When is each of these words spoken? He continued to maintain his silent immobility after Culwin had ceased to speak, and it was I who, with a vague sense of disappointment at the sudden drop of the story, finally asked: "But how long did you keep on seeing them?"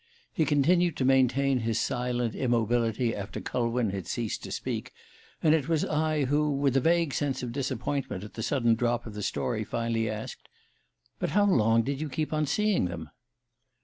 He 0.33 0.45
continued 0.45 0.97
to 0.97 1.05
maintain 1.05 1.59
his 1.59 1.79
silent 1.79 2.33
immobility 2.33 3.15
after 3.15 3.39
Culwin 3.39 3.91
had 3.91 4.07
ceased 4.07 4.41
to 4.41 4.51
speak, 4.51 4.93
and 5.43 5.53
it 5.53 5.69
was 5.69 5.85
I 5.85 6.23
who, 6.25 6.49
with 6.49 6.75
a 6.75 6.79
vague 6.81 7.13
sense 7.13 7.43
of 7.43 7.51
disappointment 7.51 8.23
at 8.23 8.33
the 8.33 8.41
sudden 8.41 8.73
drop 8.73 9.05
of 9.05 9.13
the 9.13 9.21
story, 9.21 9.63
finally 9.63 10.09
asked: 10.09 10.49
"But 11.19 11.29
how 11.37 11.45
long 11.45 11.83
did 11.83 12.01
you 12.01 12.09
keep 12.09 12.33
on 12.33 12.47
seeing 12.47 12.85
them?" 12.85 13.11